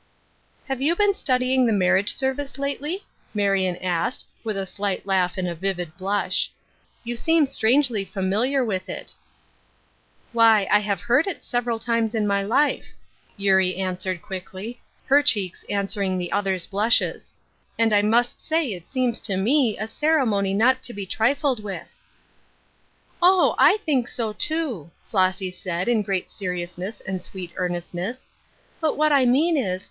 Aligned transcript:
"Have 0.67 0.81
you 0.81 0.95
been 0.95 1.13
studying 1.13 1.67
the 1.67 1.71
marriage 1.71 2.11
ser 2.15 2.33
vice 2.33 2.57
lately?" 2.57 3.03
Marion 3.35 3.75
asked, 3.75 4.25
with 4.43 4.57
a 4.57 4.67
light 4.81 5.05
laugh 5.05 5.37
an<i 5.37 5.51
a 5.51 5.53
vivid 5.53 5.95
blush." 5.95 6.51
You 7.03 7.15
seem 7.15 7.45
strangely 7.45 8.03
famil 8.03 8.49
iar 8.49 8.65
with 8.65 8.89
it."" 8.89 9.13
Why, 10.33 10.67
I 10.71 10.79
have 10.79 11.01
heard 11.01 11.27
it 11.27 11.43
several 11.43 11.77
times 11.77 12.15
in 12.15 12.25
my 12.25 12.41
life," 12.41 12.87
Eurie 13.37 13.75
answered, 13.75 14.23
quickly, 14.23 14.81
her 15.05 15.21
cheeks 15.21 15.63
an 15.69 15.85
swering 15.87 16.17
the 16.17 16.31
other's 16.31 16.65
blushes." 16.65 17.31
And 17.77 17.93
I 17.93 18.01
must 18.01 18.43
say 18.43 18.73
it 18.73 18.87
seems 18.87 19.21
to 19.21 19.37
me 19.37 19.77
a 19.77 19.87
ceremony 19.87 20.55
not 20.55 20.81
to 20.81 20.93
be 20.93 21.05
trifled 21.05 21.61
with."" 21.63 21.87
Oh, 23.21 23.53
I 23.59 23.77
think 23.85 24.07
so 24.07 24.33
too 24.33 24.89
I" 24.89 25.09
Flossy 25.11 25.51
said, 25.51 25.87
in 25.87 26.01
great 26.01 26.31
seriousness 26.31 27.01
and 27.01 27.21
sweet 27.23 27.51
earnestness." 27.57 28.25
But 28.81 28.97
what 28.97 29.11
I 29.11 29.27
mean 29.27 29.55
is. 29.57 29.79